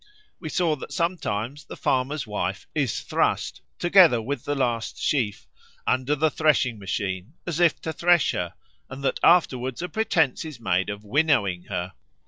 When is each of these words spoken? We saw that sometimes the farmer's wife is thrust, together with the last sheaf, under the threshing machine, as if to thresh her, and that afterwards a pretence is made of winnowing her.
We 0.39 0.49
saw 0.49 0.75
that 0.77 0.91
sometimes 0.91 1.65
the 1.65 1.75
farmer's 1.77 2.25
wife 2.25 2.65
is 2.73 3.01
thrust, 3.01 3.61
together 3.77 4.19
with 4.19 4.45
the 4.45 4.55
last 4.55 4.99
sheaf, 4.99 5.47
under 5.85 6.15
the 6.15 6.31
threshing 6.31 6.79
machine, 6.79 7.33
as 7.45 7.59
if 7.59 7.79
to 7.81 7.93
thresh 7.93 8.31
her, 8.31 8.55
and 8.89 9.03
that 9.03 9.19
afterwards 9.21 9.83
a 9.83 9.89
pretence 9.89 10.43
is 10.43 10.59
made 10.59 10.89
of 10.89 11.05
winnowing 11.05 11.65
her. 11.65 11.93